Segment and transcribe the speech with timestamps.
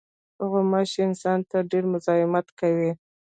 [0.49, 2.91] غوماشې انسان ته ډېر مزاحمت کوي.